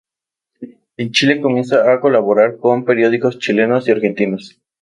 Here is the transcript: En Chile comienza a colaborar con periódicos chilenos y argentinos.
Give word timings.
En 0.97 1.11
Chile 1.11 1.39
comienza 1.39 1.93
a 1.93 1.99
colaborar 2.01 2.57
con 2.57 2.85
periódicos 2.85 3.37
chilenos 3.37 3.87
y 3.87 3.91
argentinos. 3.91 4.59